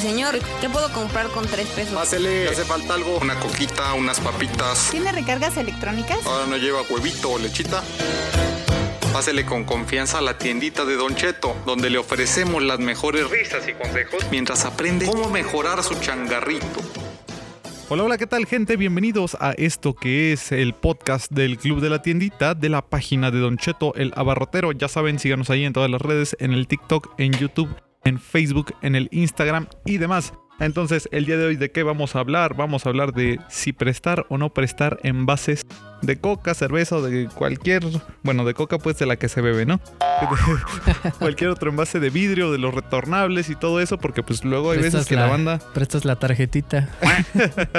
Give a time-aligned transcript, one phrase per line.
[0.00, 1.94] Señor, ¿qué puedo comprar con tres pesos?
[1.94, 3.18] Pásele, ¿le hace falta algo?
[3.18, 4.90] Una coquita, unas papitas.
[4.90, 6.18] ¿Tiene recargas electrónicas?
[6.26, 7.82] Ahora no lleva huevito o lechita.
[9.12, 13.68] Pásele con confianza a la tiendita de Don Cheto, donde le ofrecemos las mejores risas
[13.68, 16.66] y consejos mientras aprende cómo mejorar su changarrito.
[17.88, 18.76] Hola, hola, ¿qué tal gente?
[18.76, 23.30] Bienvenidos a esto que es el podcast del Club de la Tiendita de la página
[23.30, 24.72] de Don Cheto, el abarrotero.
[24.72, 27.68] Ya saben, síganos ahí en todas las redes, en el TikTok, en YouTube,
[28.04, 30.32] en Facebook, en el Instagram y demás.
[30.60, 32.54] Entonces, el día de hoy, ¿de qué vamos a hablar?
[32.54, 35.66] Vamos a hablar de si prestar o no prestar envases
[36.06, 37.84] de coca, cerveza o de cualquier,
[38.22, 39.80] bueno, de coca pues de la que se bebe, ¿no?
[41.18, 44.78] cualquier otro envase de vidrio, de los retornables y todo eso, porque pues luego hay
[44.78, 45.58] veces que la, banda...
[45.72, 46.88] Prestas la tarjetita.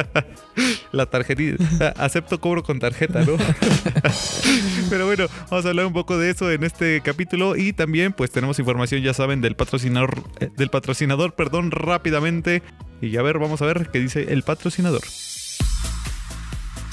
[0.92, 1.90] la tarjetita.
[1.98, 3.38] Acepto cobro con tarjeta, ¿no?
[4.90, 8.32] Pero bueno, vamos a hablar un poco de eso en este capítulo y también pues
[8.32, 12.64] tenemos información, ya saben, del patrocinador, eh, del patrocinador, perdón, rápidamente.
[13.02, 15.02] Y a ver, vamos a ver qué dice el patrocinador.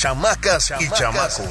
[0.03, 1.47] Chamacas, y, chamacos.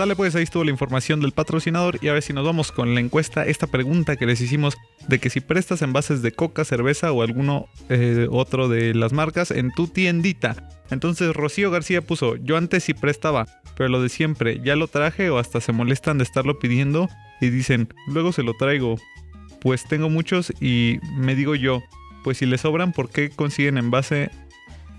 [0.00, 2.94] Sale pues ahí estuvo la información del patrocinador y a ver si nos vamos con
[2.94, 7.12] la encuesta, esta pregunta que les hicimos de que si prestas envases de coca, cerveza
[7.12, 10.56] o alguno eh, otro de las marcas en tu tiendita.
[10.90, 13.44] Entonces Rocío García puso, yo antes sí prestaba,
[13.76, 17.10] pero lo de siempre, ya lo traje o hasta se molestan de estarlo pidiendo
[17.42, 18.96] y dicen, luego se lo traigo.
[19.60, 21.82] Pues tengo muchos y me digo yo,
[22.24, 24.30] pues si le sobran, ¿por qué consiguen envase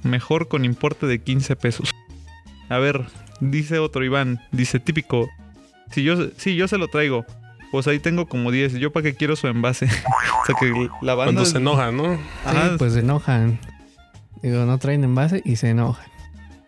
[0.04, 1.90] mejor con importe de 15 pesos?
[2.70, 3.08] A ver,
[3.42, 5.30] Dice otro Iván, dice típico,
[5.92, 7.26] si yo, si yo se lo traigo,
[7.72, 9.86] pues ahí tengo como 10, yo para qué quiero su envase.
[10.44, 11.34] o sea que la banda...
[11.34, 12.20] Cuando se enojan, ¿no?
[12.46, 13.60] Ah, pues se enojan.
[14.42, 16.06] Digo, no traen envase y se enojan.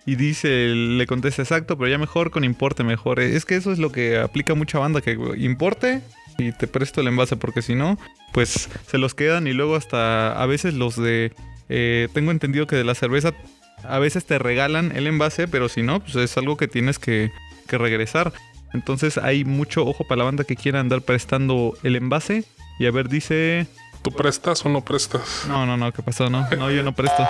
[0.06, 3.20] Y dice, le contesta exacto, pero ya mejor con importe mejor.
[3.20, 6.02] Es que eso es lo que aplica mucha banda, que importe
[6.38, 7.98] y te presto el envase, porque si no,
[8.34, 11.34] pues se los quedan y luego hasta a veces los de...
[11.70, 13.34] Eh, tengo entendido que de la cerveza
[13.84, 17.32] a veces te regalan el envase, pero si no, pues es algo que tienes que,
[17.70, 18.34] regresar.
[18.72, 22.44] Entonces hay mucho ojo para la banda que quiera andar prestando el envase.
[22.78, 23.66] Y a ver, dice...
[24.04, 25.46] ¿Tú prestas o no prestas?
[25.48, 26.30] No, no, no, ¿qué pasó?
[26.30, 27.28] No, no, yo no presto.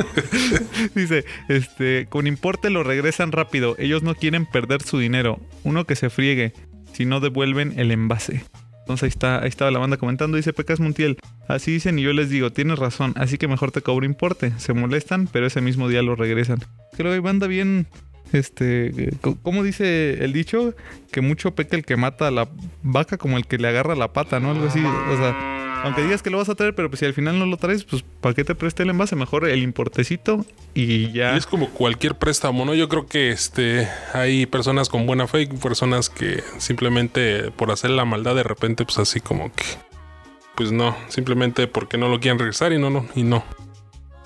[0.94, 3.74] dice, este, con importe lo regresan rápido.
[3.78, 5.40] Ellos no quieren perder su dinero.
[5.62, 6.54] Uno que se friegue
[6.94, 8.44] si no devuelven el envase.
[8.90, 11.16] Entonces ahí está, ahí estaba la banda comentando, dice Pecas Montiel.
[11.46, 14.52] Así dicen y yo les digo, tienes razón, así que mejor te cobro importe.
[14.58, 16.58] Se molestan, pero ese mismo día lo regresan.
[16.96, 17.86] Creo que banda bien,
[18.32, 19.12] este,
[19.42, 20.74] ¿cómo dice el dicho?
[21.12, 22.48] Que mucho peca el que mata a la
[22.82, 24.50] vaca como el que le agarra la pata, ¿no?
[24.50, 27.14] Algo así, o sea aunque digas que lo vas a traer, pero pues si al
[27.14, 29.16] final no lo traes, pues ¿para qué te preste el envase?
[29.16, 31.36] Mejor el importecito y ya.
[31.36, 32.74] es como cualquier préstamo, ¿no?
[32.74, 37.90] Yo creo que este hay personas con buena fe y personas que simplemente por hacer
[37.90, 39.64] la maldad de repente, pues así como que.
[40.56, 43.42] Pues no, simplemente porque no lo quieren regresar y no, no, y no.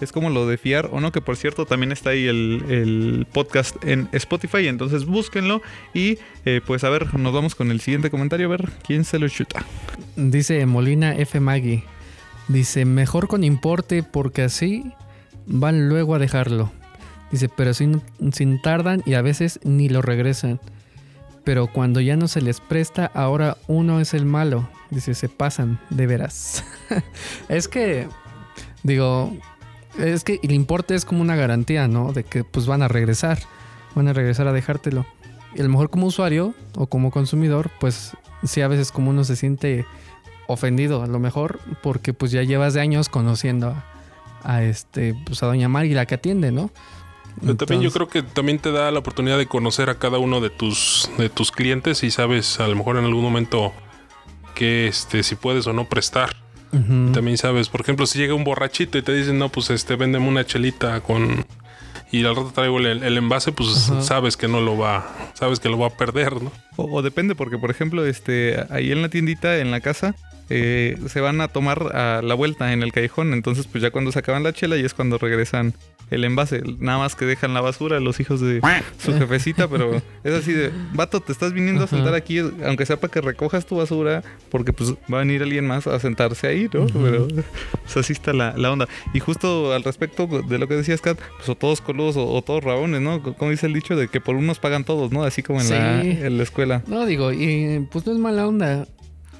[0.01, 3.77] Es como lo de fiar o no, que por cierto también está ahí el, podcast
[3.85, 5.63] en Spotify, entonces búsquenlo
[5.95, 9.19] y eh, pues a ver, nos vamos con el siguiente comentario, a ver quién se
[9.19, 9.65] lo chuta.
[10.17, 11.41] Dice Molina F.
[11.41, 11.85] Maggie,
[12.49, 14.93] dice, mejor con importe porque así
[15.47, 16.71] van luego a dejarlo.
[17.33, 18.01] Dice, pero sin,
[18.33, 20.61] sin tardan y a veces ni lo regresan.
[21.43, 24.69] Pero cuando ya no se les presta, ahora uno es el malo.
[24.91, 26.65] Dice, se pasan, de veras.
[27.49, 28.09] es que,
[28.85, 29.37] digo,
[29.99, 32.13] es que el importe es como una garantía, ¿no?
[32.13, 33.41] De que pues van a regresar,
[33.95, 35.05] van a regresar a dejártelo.
[35.55, 38.13] Y a lo mejor como usuario o como consumidor, pues
[38.45, 39.85] sí a veces como uno se siente
[40.47, 43.75] ofendido, a lo mejor porque pues ya llevas de años conociendo
[44.43, 46.71] a, este pues a doña Mari la que atiende, ¿no?
[47.41, 50.41] Pero también yo creo que también te da la oportunidad de conocer a cada uno
[50.41, 53.73] de tus de tus clientes y sabes a lo mejor en algún momento
[54.55, 56.37] que este si puedes o no prestar.
[57.13, 60.27] También sabes, por ejemplo, si llega un borrachito y te dicen, no, pues este, véndeme
[60.27, 61.47] una chelita con.
[62.11, 65.79] Y al rato traigo el, envase, pues sabes que no lo va, sabes que lo
[65.79, 66.51] va a perder, ¿no?
[66.77, 70.17] O, depende, porque por ejemplo, este, ahí en la tiendita, en la casa,
[70.51, 73.33] eh, se van a tomar a la vuelta en el callejón.
[73.33, 75.75] Entonces, pues ya cuando se acaban la chela y es cuando regresan
[76.11, 76.63] el envase.
[76.79, 78.61] Nada más que dejan la basura los hijos de
[78.99, 82.99] su jefecita, pero es así de, vato, te estás viniendo a sentar aquí, aunque sea
[82.99, 86.69] para que recojas tu basura, porque pues va a venir alguien más a sentarse ahí,
[86.73, 86.87] ¿no?
[86.87, 88.89] Pero pues, así está la, onda.
[89.13, 92.63] Y justo al respecto de lo que decías, Kat, pues o todos coludos o, todos
[92.63, 93.23] rabones, ¿no?
[93.23, 95.25] Como dice el dicho de que por unos pagan todos, ¿no?
[95.25, 96.83] Así como en, la, en la escuela.
[96.87, 98.87] No, digo, y pues no es mala onda.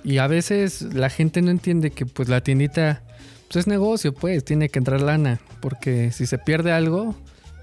[0.05, 3.03] Y a veces la gente no entiende que pues la tiendita
[3.49, 7.15] pues es negocio, pues, tiene que entrar lana, porque si se pierde algo,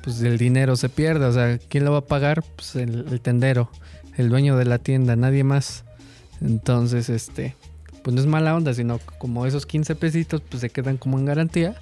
[0.01, 2.43] pues el dinero se pierde, o sea, ¿quién lo va a pagar?
[2.55, 3.69] Pues el, tendero,
[4.17, 5.83] el dueño de la tienda, nadie más.
[6.39, 7.55] Entonces, este,
[8.03, 11.25] pues no es mala onda, sino como esos 15 pesitos, pues se quedan como en
[11.25, 11.75] garantía.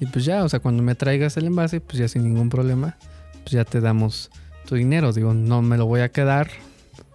[0.00, 2.96] Y pues ya, o sea, cuando me traigas el envase, pues ya sin ningún problema,
[3.42, 4.30] pues ya te damos
[4.66, 5.12] tu dinero.
[5.12, 6.48] Digo, no me lo voy a quedar,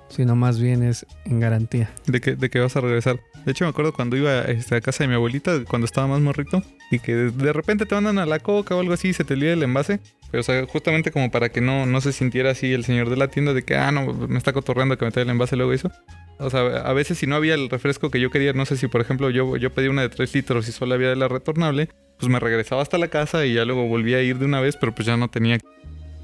[0.09, 1.89] sino más bien es en garantía.
[2.06, 3.19] De que, de que vas a regresar.
[3.45, 6.21] De hecho, me acuerdo cuando iba este, a casa de mi abuelita, cuando estaba más
[6.21, 6.62] morrito,
[6.92, 9.36] y que de repente te mandan a la coca o algo así y se te
[9.36, 10.00] lía el envase.
[10.31, 13.15] Pero, o sea, justamente como para que no, no se sintiera así el señor de
[13.15, 15.71] la tienda de que, ah, no, me está cotorreando que me trae el envase luego
[15.71, 15.92] eso.
[16.39, 18.88] O sea, a veces si no había el refresco que yo quería, no sé si
[18.88, 21.89] por ejemplo yo, yo pedí una de 3 litros y solo había de la retornable,
[22.19, 24.75] pues me regresaba hasta la casa y ya luego volvía a ir de una vez,
[24.75, 25.57] pero pues ya no tenía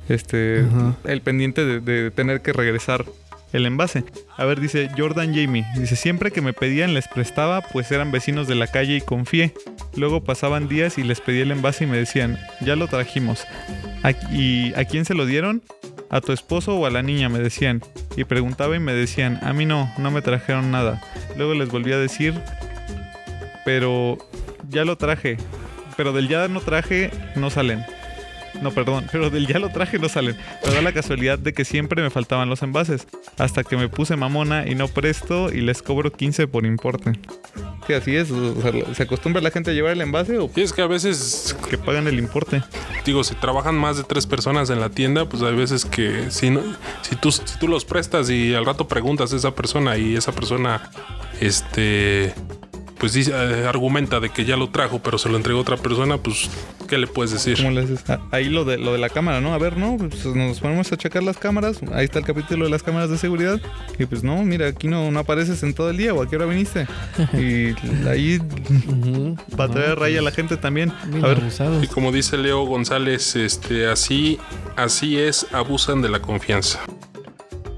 [0.10, 0.66] este
[1.06, 3.06] el pendiente de, de tener que regresar
[3.54, 4.04] el envase.
[4.36, 5.66] A ver, dice Jordan Jamie.
[5.78, 9.54] Dice, siempre que me pedían les prestaba, pues eran vecinos de la calle y confié.
[9.96, 13.46] Luego pasaban días y les pedí el envase y me decían, ya lo trajimos.
[14.32, 15.62] ¿Y a quién se lo dieron?
[16.10, 17.82] A tu esposo o a la niña, me decían.
[18.18, 21.02] Y preguntaba y me decían, a mí no, no me trajeron nada.
[21.38, 22.34] Luego les volví a decir,
[23.66, 24.18] pero
[24.70, 25.38] ya lo traje.
[25.96, 27.86] Pero del ya no traje, no salen.
[28.62, 30.38] No, perdón, pero del ya lo traje no salen.
[30.62, 33.08] Pero da la casualidad de que siempre me faltaban los envases.
[33.38, 37.14] Hasta que me puse mamona y no presto y les cobro 15 por importe.
[37.88, 38.30] Sí, así es.
[38.94, 40.50] ¿Se acostumbra la gente a llevar el envase o...?
[40.56, 41.56] Y es que a veces...
[41.70, 42.64] Que pagan el importe.
[43.06, 46.50] Digo, si trabajan más de tres personas en la tienda, pues hay veces que si,
[46.50, 46.62] no,
[47.02, 50.32] si, tú, si tú los prestas y al rato preguntas a esa persona y esa
[50.32, 50.92] persona,
[51.42, 52.34] este
[53.04, 56.20] pues dice, eh, argumenta de que ya lo trajo, pero se lo entregó otra persona,
[56.20, 56.50] pues,
[56.88, 57.58] ¿qué le puedes decir?
[57.58, 59.54] ¿Cómo le ah, Ahí lo de, lo de la cámara, ¿no?
[59.54, 59.98] A ver, ¿no?
[59.98, 61.82] Pues nos ponemos a checar las cámaras.
[61.92, 63.60] Ahí está el capítulo de las cámaras de seguridad.
[64.00, 66.38] Y pues, no, mira, aquí no, no apareces en todo el día o a qué
[66.38, 66.88] hora viniste.
[67.34, 67.76] Y
[68.08, 68.40] ahí
[69.60, 70.94] va a traer raya a la gente también.
[71.22, 71.42] A ver.
[71.82, 74.40] Y como dice Leo González, este, así,
[74.78, 76.80] así es, abusan de la confianza.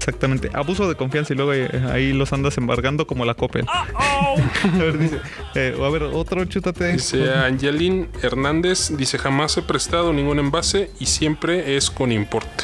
[0.06, 0.50] Exactamente.
[0.52, 1.50] Abuso de confianza y luego
[1.90, 3.66] ahí, los andas embargando como la Coppel.
[3.68, 4.36] a
[4.78, 5.18] ver, dice.
[5.56, 6.92] Eh, a ver, otro chútate.
[6.92, 8.96] Dice Angelín Hernández.
[8.96, 12.62] Dice: Jamás he prestado ningún envase y siempre es con importe.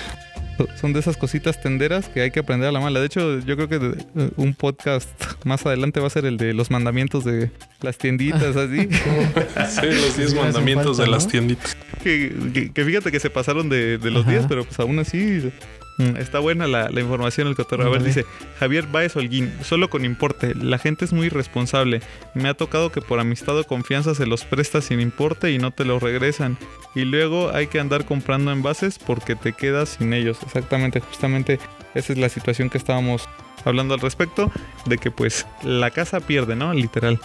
[0.81, 3.01] Son de esas cositas tenderas que hay que aprender a la mala.
[3.01, 5.09] De hecho, yo creo que eh, un podcast
[5.45, 7.51] más adelante va a ser el de los mandamientos de
[7.81, 8.89] las tienditas, así.
[9.69, 11.77] sí, los 10 mandamientos de las tienditas.
[12.05, 15.51] Que, fíjate que se pasaron de, los 10, pero pues aún así
[15.99, 17.89] está buena la, información el cotorreo.
[17.89, 18.25] A ver, dice
[18.59, 20.55] Javier Baez Holguín, solo con importe.
[20.55, 22.01] La gente es muy irresponsable.
[22.35, 25.71] Me ha tocado que por amistad o confianza se los presta sin importe y no
[25.71, 26.59] te los regresan.
[26.95, 30.39] Y luego hay que andar comprando envases porque te quedas sin ellos.
[30.43, 31.59] Exactamente, justamente
[31.95, 33.29] esa es la situación que estábamos
[33.65, 34.51] hablando al respecto.
[34.87, 36.73] De que pues la casa pierde, ¿no?
[36.73, 37.21] Literal.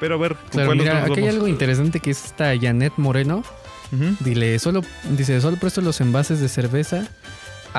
[0.00, 0.36] Pero a ver,
[0.74, 3.44] mira, aquí hay algo interesante que es esta Janet Moreno.
[4.20, 7.08] Dile, solo, dice, solo presto los envases de cerveza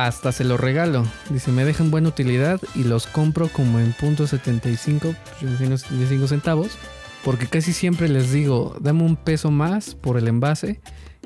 [0.06, 1.06] hasta se los regalo.
[1.30, 6.78] Dice, me dejan buena utilidad y los compro como en punto 75, 75 centavos.
[7.24, 10.80] Porque casi siempre les digo, dame un peso más por el envase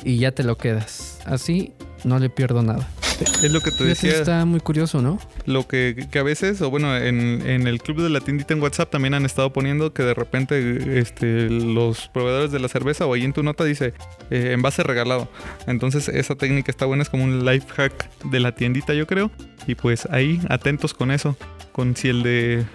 [0.04, 1.20] y ya te lo quedas.
[1.25, 1.74] Así
[2.06, 2.88] no le pierdo nada.
[3.22, 4.12] Es lo que te decía.
[4.12, 5.20] Está muy curioso, ¿no?
[5.46, 9.13] Lo que, a veces, o bueno, en, el club de la tiendita en WhatsApp también
[9.13, 13.34] han estado poniendo que de repente este, los proveedores de la cerveza o ahí en
[13.34, 13.94] tu nota dice
[14.30, 15.30] eh, envase regalado.
[15.68, 19.32] Entonces esa técnica está buena, es como un life hack de la tiendita, yo creo.
[19.68, 21.38] Y pues ahí atentos con eso,
[21.72, 22.66] con si el de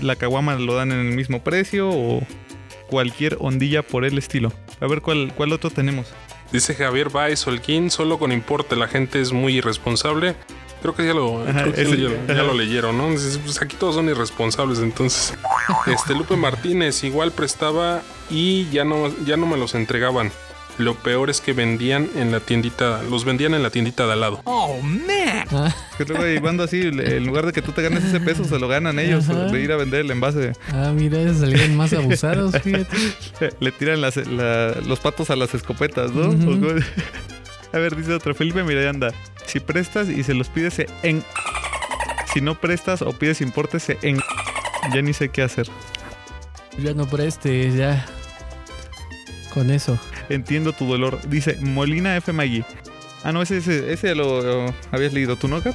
[0.00, 2.22] la caguama lo dan en el mismo precio o
[2.88, 4.52] cualquier ondilla por el estilo.
[4.80, 6.12] A ver cuál, cuál otro tenemos.
[6.52, 10.36] Dice Javier Baez Holguín, solo con importe la gente es muy irresponsable.
[10.82, 13.06] Creo que ya lo, ya, lo leyeron, ¿no?
[13.06, 15.34] Pues aquí todos son irresponsables, entonces.
[15.86, 20.30] Este Lupe Martínez igual prestaba y ya no, ya no me los entregaban.
[20.78, 24.20] Lo peor es que vendían en la tiendita, los vendían en la tiendita de al
[24.20, 24.40] lado.
[24.44, 25.72] Oh, man.
[25.98, 28.98] Que luego así, en lugar de que tú te ganes ese peso, se lo ganan
[28.98, 30.52] ellos de ir a vender el envase.
[30.72, 32.96] Ah, mira, salían más abusados, fíjate.
[33.60, 36.32] Le tiran los patos a las escopetas, ¿no?
[37.72, 39.12] a ver, dice otro, Felipe Miranda.
[39.46, 41.22] Si prestas y se los pides en...
[42.32, 44.18] Si no prestas o pides importe, en...
[44.94, 45.68] Ya ni sé qué hacer.
[46.78, 48.06] Ya no prestes, ya.
[49.52, 49.98] Con eso.
[50.28, 51.18] Entiendo tu dolor.
[51.28, 52.32] Dice Molina F.
[52.32, 52.64] Magui.
[53.24, 53.58] Ah, no, ese,
[53.92, 55.36] ese, lo, habías leído.
[55.36, 55.74] ¿Tú no, Cap?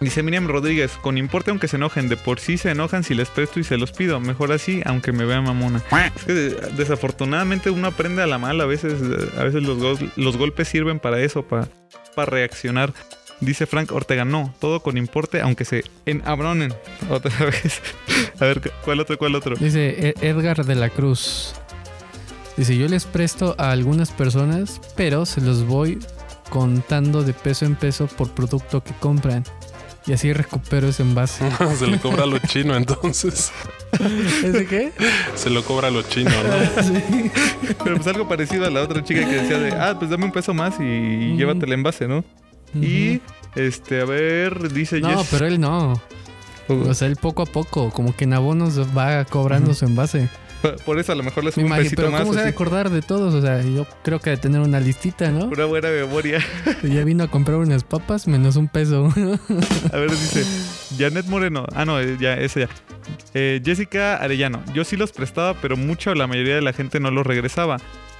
[0.00, 3.28] Dice Miriam Rodríguez, con importe aunque se enojen, de por sí se enojan si les
[3.28, 4.18] presto y se los pido.
[4.18, 5.82] Mejor así, aunque me vea mamona.
[6.16, 8.64] Es que de- desafortunadamente uno aprende a la mala.
[8.64, 8.94] A veces,
[9.36, 11.68] a veces los, los golpes sirven para eso, para,
[12.14, 12.94] para reaccionar.
[13.40, 16.72] Dice Frank Ortega, no, todo con importe, aunque se enabronen.
[17.10, 17.82] Otra vez.
[18.38, 19.54] A ver, ¿cuál otro, cuál otro?
[19.56, 21.54] Dice E- Edgar de la Cruz.
[22.60, 25.98] Dice, yo les presto a algunas personas, pero se los voy
[26.50, 29.44] contando de peso en peso por producto que compran.
[30.06, 31.50] Y así recupero ese envase.
[31.78, 33.50] se le cobra a lo chino, entonces.
[34.44, 34.92] ¿Ese qué?
[35.36, 36.82] Se lo cobra a lo chino, ¿no?
[36.82, 37.30] Sí.
[37.82, 40.32] Pero pues algo parecido a la otra chica que decía de, ah, pues dame un
[40.32, 42.22] peso más y, llévate el envase, ¿no?
[42.74, 43.22] Y,
[43.54, 45.98] este, a ver, dice No, pero él no.
[46.68, 50.28] O sea, él poco a poco, como que en abonos va cobrando su envase.
[50.84, 52.20] Por- eso a lo mejor le Me subo un imagino, pesito pero más.
[52.22, 53.34] ¿cómo se va a acordar de todos?
[53.34, 55.46] O sea, yo creo que de tener una listita, ¿no?
[55.46, 56.40] Una buena memoria.
[56.82, 59.06] Ya vino a comprar unas papas menos un peso.
[59.92, 60.44] A ver, dice
[60.98, 61.66] Janet Moreno.
[61.74, 62.68] Ah, no, eh, ya, ese ya.
[63.34, 64.62] Eh, Jessica Arellano.
[64.74, 67.78] Yo sí los prestaba, pero mucha o la mayoría de la gente no los regresaba.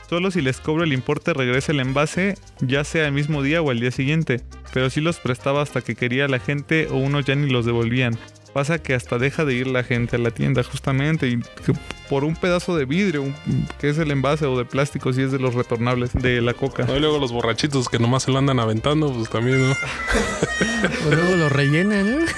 [0.09, 3.71] Solo si les cobro el importe regresa el envase, ya sea el mismo día o
[3.71, 4.41] al día siguiente.
[4.73, 8.19] Pero sí los prestaba hasta que quería la gente o unos ya ni los devolvían.
[8.53, 11.73] Pasa que hasta deja de ir la gente a la tienda justamente y que
[12.09, 13.35] por un pedazo de vidrio, un-
[13.79, 16.85] que es el envase o de plástico, si es de los retornables, de la coca.
[16.85, 19.71] No, y luego los borrachitos que nomás se lo andan aventando, pues también, ¿no?
[21.07, 22.27] o luego lo rellenan, ¿no?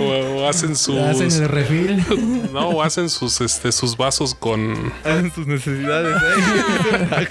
[0.00, 0.04] O,
[0.42, 0.96] o hacen sus.
[0.98, 2.04] Hacen el refil.
[2.52, 4.74] No, o hacen sus, este, sus vasos con.
[5.04, 6.16] Hacen sus necesidades.
[6.16, 7.28] ¿eh?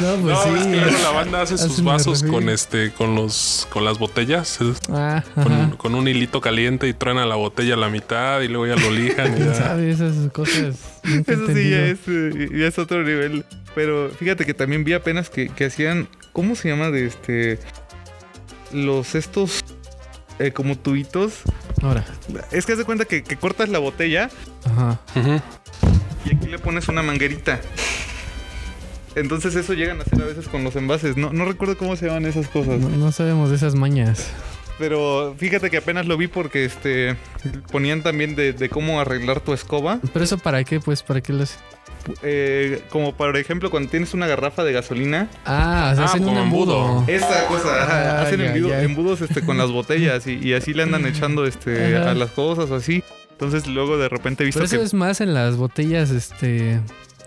[0.00, 0.48] No, pues no, sí.
[0.58, 3.98] es que luego la banda hace sus Hacen vasos con este, con los, con las
[3.98, 8.40] botellas, eh, Ah, con, con un hilito caliente y truena la botella a la mitad
[8.40, 9.54] y luego ya lo lijan y ¿Quién ya.
[9.54, 10.76] sabe esas cosas?
[11.26, 13.44] Eso sí ya es, eh, ya es otro nivel.
[13.74, 16.08] Pero fíjate que también vi apenas que, que hacían.
[16.32, 16.90] ¿Cómo se llama?
[16.90, 17.58] De este.
[18.72, 19.64] Los estos.
[20.38, 21.42] eh, como tubitos.
[21.82, 22.04] Ahora.
[22.52, 24.30] Es que haz de cuenta que, que cortas la botella
[24.64, 25.00] Ajá.
[26.24, 27.60] Y aquí le pones una manguerita.
[29.16, 31.16] Entonces eso llegan a hacer a veces con los envases.
[31.16, 32.80] No, no recuerdo cómo se llaman esas cosas.
[32.80, 34.28] No, no sabemos de esas mañas.
[34.78, 37.16] Pero fíjate que apenas lo vi porque este
[37.70, 40.00] ponían también de, de cómo arreglar tu escoba.
[40.12, 40.80] ¿Pero eso para qué?
[40.80, 41.60] Pues, ¿para qué lo hacen?
[42.22, 45.28] Eh, como por ejemplo cuando tienes una garrafa de gasolina.
[45.46, 46.86] Ah, o sea, Ah, hacen un como embudo.
[46.98, 47.04] embudo.
[47.08, 47.68] Esa cosa,
[48.18, 48.82] Ah, hacen ya, embudo- ya.
[48.82, 52.10] embudos este, con las botellas y, y así le andan echando este, Ajá.
[52.10, 53.02] a las cosas o así.
[53.30, 56.80] Entonces luego de repente he visto Pero eso que es más en las botellas, este...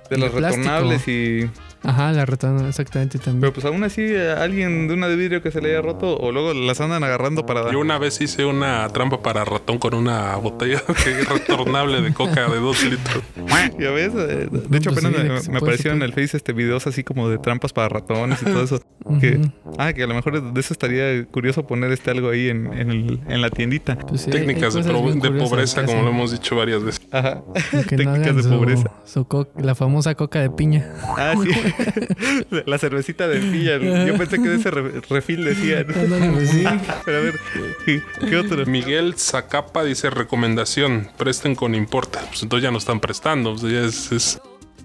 [0.09, 0.63] de las plástico.
[0.63, 1.49] retornables y...
[1.87, 3.39] Ajá, la retorno, exactamente también.
[3.41, 6.17] Pero pues aún así eh, alguien de una de vidrio que se le haya roto
[6.17, 7.71] o luego las andan agarrando para...
[7.71, 12.13] Yo una vez hice una trampa para ratón con una botella que es retornable de
[12.13, 13.23] coca de dos litros.
[13.79, 16.51] Ya ves, Eh, de hecho pues apenas sí, me, me aparecieron en el Face este
[16.53, 18.81] videos así como de trampas para ratones y todo eso.
[19.21, 19.51] que, Ujú.
[19.77, 22.91] Ah, que a lo mejor de eso estaría curioso poner este algo ahí en, en,
[22.91, 23.97] el- en la tiendita.
[23.97, 27.01] Pues sí, Técnicas de, pobreza, como lo hemos dicho varias veces.
[27.11, 27.43] Ajá.
[27.73, 28.91] No Técnicas de su- pobreza.
[29.05, 30.91] su co- la famosa coca de piña.
[31.17, 32.45] Ah, sí.
[32.65, 33.77] la cervecita de pilla.
[34.05, 35.85] Yo pensé que de ese re- refil decía.
[35.85, 35.97] pues.
[37.05, 37.39] Pero a ver,
[37.85, 38.65] ¿qué, otro?
[38.65, 42.19] Miguel Zacapa dice recomendación, presten con importe.
[42.29, 44.41] Pues entonces ya no están prestando, pues ya es, es,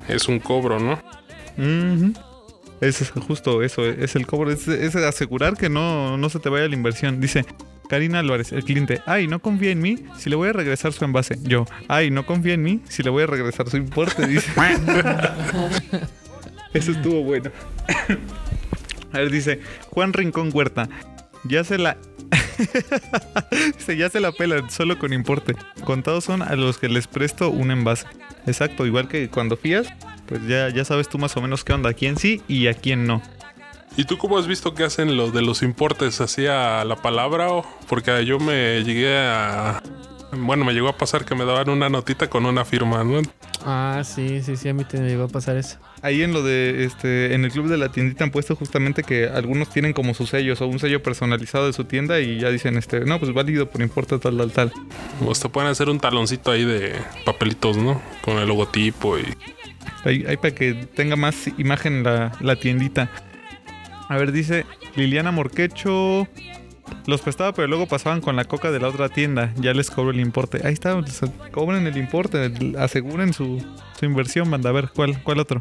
[0.09, 0.93] es un cobro, ¿no?
[1.59, 2.13] Ujú.
[2.83, 6.75] Es justo eso, es el cobro, es, asegurar que no, no se te vaya la
[6.75, 7.21] inversión.
[7.21, 7.45] Dice
[7.89, 11.05] Karina Álvarez, el cliente, ay, no confía en mí si le voy a regresar su
[11.05, 11.39] envase.
[11.43, 14.27] Yo, ay, no confía en mí si le voy a regresar su importe.
[14.27, 14.51] Dice.
[16.75, 17.53] eso estuvo bueno.
[19.13, 19.61] a ver, dice
[19.91, 20.89] Juan Rincón Huerta,
[21.45, 21.97] ya se la...
[23.77, 25.55] Dice, ya se la pelan, solo con importe.
[25.85, 28.07] Contados son a los que les presto un envase.
[28.47, 29.87] Exacto, igual que cuando fías,
[30.33, 32.73] pues ya, ya sabes tú más o menos qué onda, a quién sí y a
[32.73, 33.21] quién no.
[33.99, 37.53] ¿Y tú cómo has visto que hacen los de los importes así a la palabra?
[37.53, 37.67] o?
[37.87, 39.83] Porque yo me llegué a...
[40.35, 43.21] Bueno, me llegó a pasar que me daban una notita con una firma, ¿no?
[43.67, 45.79] Ah, sí, sí, sí, a mí te me llegó a pasar eso.
[46.01, 49.29] Ahí en lo de este, en el club de la tiendita han puesto justamente que
[49.29, 52.79] algunos tienen como sus sellos o un sello personalizado de su tienda y ya dicen
[52.79, 54.73] este, no, pues válido por importe tal, tal, tal.
[55.25, 56.95] O te pueden hacer un taloncito ahí de
[57.27, 58.01] papelitos, ¿no?
[58.23, 59.25] Con el logotipo y...
[60.05, 63.11] Ahí, ahí para que tenga más imagen la, la tiendita.
[64.09, 64.65] A ver, dice
[64.97, 66.27] Liliana Morquecho.
[67.07, 69.53] Los prestaba, pero luego pasaban con la coca de la otra tienda.
[69.57, 70.67] Ya les cobro el importe.
[70.67, 70.99] Ahí está,
[71.51, 73.65] cobren el importe, aseguren su,
[73.99, 74.71] su inversión, banda.
[74.71, 75.61] A ver, ¿cuál, cuál otro?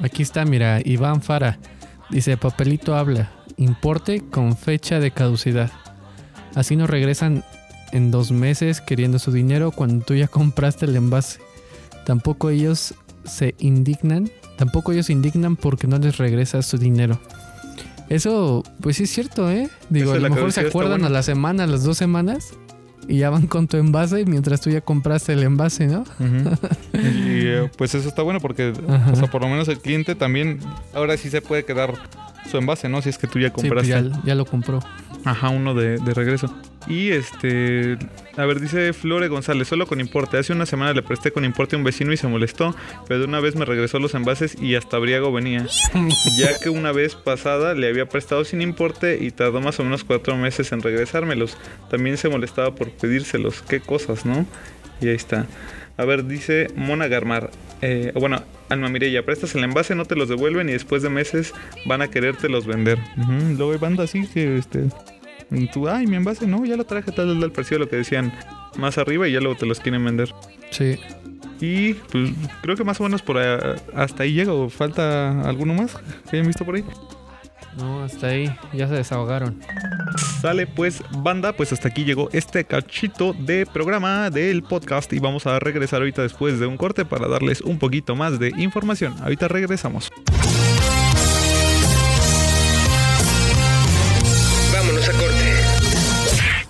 [0.00, 1.58] Aquí está, mira, Iván Fara.
[2.10, 3.30] Dice, papelito habla.
[3.56, 5.70] Importe con fecha de caducidad.
[6.54, 7.44] Así no regresan
[7.92, 11.40] en dos meses queriendo su dinero cuando tú ya compraste el envase.
[12.04, 17.18] Tampoco ellos se indignan, tampoco ellos se indignan porque no les regresa su dinero.
[18.08, 19.68] Eso, pues sí es cierto, ¿eh?
[19.88, 21.06] Digo, Eso a lo mejor se acuerdan bueno.
[21.06, 22.52] a la semana, a las dos semanas,
[23.08, 26.04] y ya van con tu envase mientras tú ya compraste el envase, ¿no?
[26.92, 29.12] Y eh, pues eso está bueno porque, Ajá.
[29.12, 30.58] o sea, por lo menos el cliente también,
[30.94, 31.94] ahora sí se puede quedar
[32.50, 33.00] su envase, ¿no?
[33.02, 33.88] Si es que tú ya Sí, pues compraste.
[33.90, 34.80] ya, ya lo compró.
[35.24, 36.54] Ajá, uno de, de regreso.
[36.86, 37.96] Y este,
[38.36, 40.36] a ver, dice Flore González, solo con importe.
[40.36, 42.74] Hace una semana le presté con importe a un vecino y se molestó,
[43.08, 45.66] pero de una vez me regresó los envases y hasta briago venía.
[46.38, 50.04] ya que una vez pasada le había prestado sin importe y tardó más o menos
[50.04, 51.56] cuatro meses en regresármelos.
[51.90, 53.62] También se molestaba por pedírselos.
[53.62, 54.46] Qué cosas, ¿no?
[55.00, 55.46] Y ahí está.
[55.96, 57.50] A ver, dice Mona Garmar.
[57.80, 61.52] eh, bueno, Alma Mireya, prestas el envase, no te los devuelven y después de meses
[61.86, 62.98] van a querértelos vender.
[63.16, 64.84] Ujú, Luego hay banda así que este.
[65.72, 68.32] Tú, ay, mi envase, no, ya lo traje tal, tal, parecido a lo que decían
[68.76, 70.32] más arriba y ya luego te los quieren vender.
[70.70, 70.98] Sí.
[71.60, 72.30] Y pues
[72.62, 75.96] creo que más o menos por ahí- hasta ahí llega o falta alguno más
[76.28, 76.84] que hayan visto por ahí.
[77.78, 78.54] No, hasta ahí.
[78.72, 79.60] Ya se desahogaron.
[80.40, 85.46] Sale pues banda, pues hasta aquí llegó este cachito de programa del podcast y vamos
[85.46, 89.14] a regresar ahorita después de un corte para darles un poquito más de información.
[89.22, 90.10] Ahorita regresamos.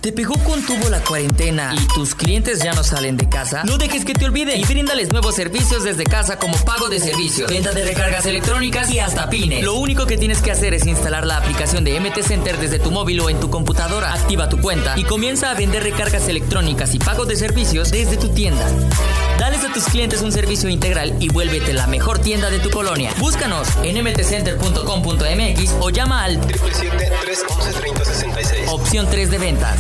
[0.04, 3.64] ¿Te pegó con tubo la cuarentena y tus clientes ya no salen de casa?
[3.64, 7.50] No dejes que te olviden y bríndales nuevos servicios desde casa como pago de servicios,
[7.50, 9.64] venta de recargas electrónicas y hasta pines.
[9.64, 12.90] Lo único que tienes que hacer es instalar la aplicación de MT Center desde tu
[12.90, 16.98] móvil o en tu computadora, activa tu cuenta y comienza a vender recargas electrónicas y
[16.98, 18.70] pago de servicios desde tu tienda.
[19.38, 23.10] Dales a tus clientes un servicio integral y vuélvete la mejor tienda de tu colonia.
[23.20, 28.63] Búscanos en mtcenter.com.mx o llama al 777-311-3066.
[28.74, 29.78] Opción 3 de ventas.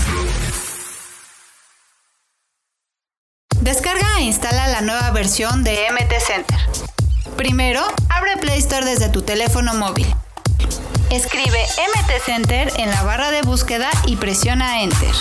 [3.60, 6.58] Descarga e instala la nueva versión de MT Center.
[7.36, 10.06] Primero, abre Play Store desde tu teléfono móvil.
[11.10, 15.14] Escribe MT Center en la barra de búsqueda y presiona Enter.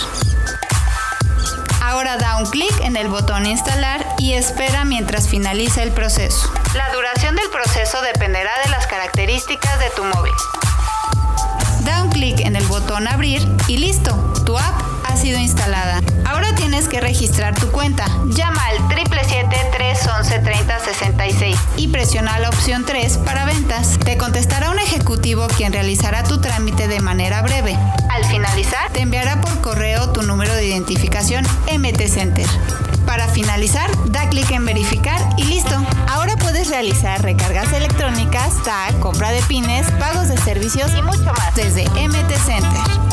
[1.82, 6.52] Ahora da un clic en el botón Instalar y espera mientras finaliza el proceso.
[6.74, 10.32] La duración del proceso dependerá de las características de tu móvil.
[11.84, 14.14] Da un clic en el botón Abrir y listo,
[14.46, 16.02] tu app ha sido instalada.
[16.26, 18.04] Ahora tienes que registrar tu cuenta.
[18.26, 23.96] Llama al 777-311-3066 y presiona la opción 3 para ventas.
[24.00, 27.78] Te contestará un ejecutivo quien realizará tu trámite de manera breve.
[28.10, 32.48] Al finalizar, te enviará por correo tu número de identificación MT Center.
[33.06, 35.80] Para finalizar, da clic en verificar y listo.
[36.08, 41.54] Ahora puedes realizar recargas electrónicas, tag, compra de pines, pagos de servicios y mucho más
[41.54, 43.03] desde MT Center.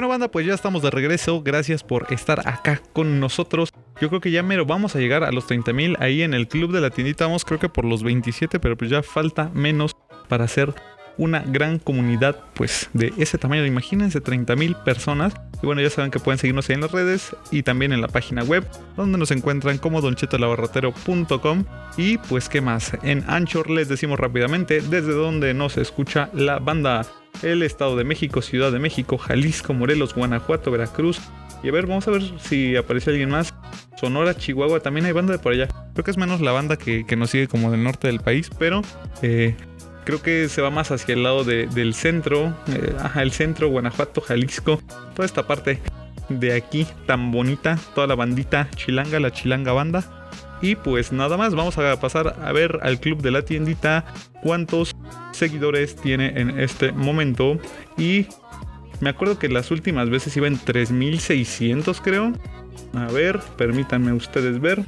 [0.00, 1.42] Bueno, banda, pues ya estamos de regreso.
[1.42, 3.70] Gracias por estar acá con nosotros.
[4.00, 6.48] Yo creo que ya mero vamos a llegar a los 30 mil ahí en el
[6.48, 7.26] club de la tiendita.
[7.26, 9.94] Vamos, creo que por los 27, pero pues ya falta menos
[10.26, 10.72] para hacer
[11.18, 13.66] una gran comunidad, pues de ese tamaño.
[13.66, 15.34] Imagínense 30 mil personas.
[15.62, 18.08] Y bueno, ya saben que pueden seguirnos ahí en las redes y también en la
[18.08, 21.64] página web, donde nos encuentran como donchetolabarratero.com.
[21.98, 22.92] Y pues, ¿qué más?
[23.02, 27.04] En Anchor les decimos rápidamente desde donde nos escucha la banda.
[27.42, 31.20] El Estado de México, Ciudad de México, Jalisco, Morelos, Guanajuato, Veracruz.
[31.62, 33.54] Y a ver, vamos a ver si aparece alguien más.
[33.98, 35.68] Sonora, Chihuahua, también hay banda de por allá.
[35.92, 38.50] Creo que es menos la banda que, que nos sigue como del norte del país,
[38.58, 38.80] pero
[39.22, 39.54] eh,
[40.04, 42.54] creo que se va más hacia el lado de- del centro.
[42.68, 44.80] eh, ajá, el centro, Guanajuato, Jalisco.
[45.14, 45.80] Toda esta parte
[46.30, 47.78] de aquí tan bonita.
[47.94, 50.28] Toda la bandita chilanga, la chilanga banda.
[50.62, 54.04] Y pues nada más, vamos a pasar a ver al club de la tiendita
[54.42, 54.94] cuántos
[55.40, 57.58] seguidores tiene en este momento.
[57.98, 58.26] Y
[59.00, 62.32] me acuerdo que las últimas veces iba en 3600 creo.
[62.94, 64.84] A ver, permítanme ustedes ver.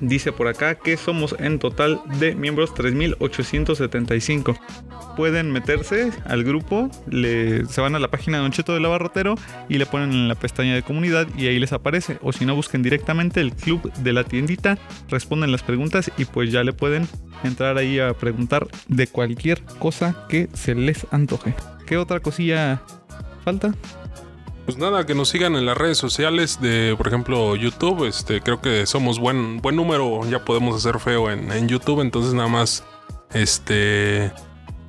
[0.00, 4.56] Dice por acá que somos en total de miembros 3875.
[5.16, 9.36] Pueden meterse al grupo, le, se van a la página de Don Cheto del Abarrotero
[9.68, 12.18] y le ponen en la pestaña de comunidad y ahí les aparece.
[12.22, 14.78] O si no, busquen directamente el club de la tiendita,
[15.08, 17.06] responden las preguntas y pues ya le pueden
[17.44, 21.54] entrar ahí a preguntar de cualquier cosa que se les antoje.
[21.86, 22.82] ¿Qué otra cosilla
[23.44, 23.74] falta?
[24.64, 28.06] Pues nada, que nos sigan en las redes sociales de, por ejemplo, YouTube.
[28.06, 32.32] Este, creo que somos buen, buen número, ya podemos hacer feo en, en YouTube, entonces
[32.32, 32.82] nada más,
[33.34, 34.32] este,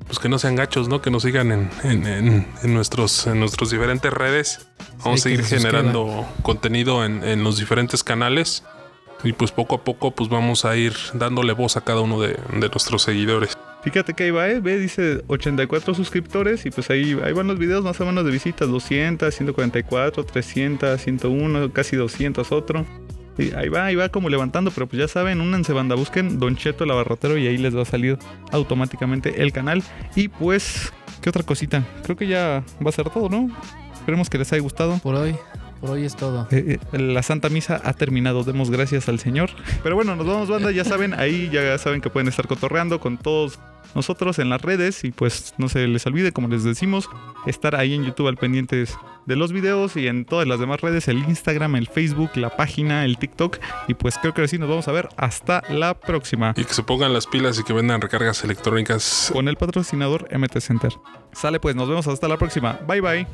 [0.07, 1.01] pues que no sean gachos, ¿no?
[1.01, 4.65] Que nos sigan en, en, en- en nuestros, en nuestros diferentes redes.
[5.03, 5.65] Vamos Sí, a seguir suscriban.
[5.65, 8.63] generando contenido en, en los diferentes canales.
[9.23, 12.29] Y pues poco a poco pues vamos a ir dándole voz a cada uno de,
[12.33, 13.54] de nuestros seguidores.
[13.85, 14.59] Fíjate que ahí va, ¿eh?
[14.61, 18.67] Dice 84 suscriptores y pues ahí, ahí van los videos más o menos de visitas,
[18.67, 22.83] 200, 144, 300, 101, casi 200 otro.
[23.37, 26.55] Y ahí va, ahí va como levantando, pero pues ya saben, únanse banda, busquen Don
[26.55, 28.17] Cheto el Abarrotero y ahí les va a salir
[28.51, 29.83] automáticamente el canal.
[30.15, 31.85] Y pues, ¿qué otra cosita?
[32.03, 33.55] Creo que ya va a ser todo, ¿no?
[33.93, 34.97] Esperemos que les haya gustado.
[34.97, 35.35] Por hoy.
[35.85, 36.47] Por hoy es todo.
[36.49, 39.51] Eh, eh, la Santa Misa ha terminado, demos gracias al Señor.
[39.83, 43.17] Pero bueno, nos vamos banda, ya saben, ahí ya saben que pueden estar cotorreando con
[43.17, 43.59] todos
[43.93, 47.07] nosotros en las redes y pues no se les olvide, como les decimos,
[47.45, 51.07] estar ahí en YouTube al pendientes de los videos y en todas las demás redes,
[51.07, 54.87] el Instagram, el Facebook, la página, el TikTok y pues creo que así nos vamos
[54.87, 56.55] a ver hasta la próxima.
[56.57, 60.59] Y que se pongan las pilas y que vendan recargas electrónicas con el patrocinador MT
[60.61, 60.91] Center.
[61.31, 62.79] Sale pues, nos vemos hasta la próxima.
[62.87, 63.27] Bye bye.